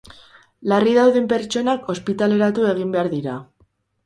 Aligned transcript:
Larri 0.71 0.95
dauden 0.95 1.27
pertsonak 1.33 1.93
ospitaleratu 1.95 2.67
egin 2.73 2.97
behar 2.97 3.13
dira. 3.15 3.39